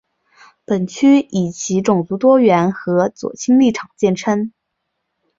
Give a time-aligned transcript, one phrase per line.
[0.65, 4.51] 本区以其种族多元和左倾立场见称。